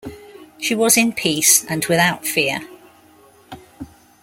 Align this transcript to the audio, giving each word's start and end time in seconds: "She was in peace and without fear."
"She 0.57 0.73
was 0.73 0.97
in 0.97 1.13
peace 1.13 1.63
and 1.65 1.85
without 1.85 2.25
fear." 2.25 2.61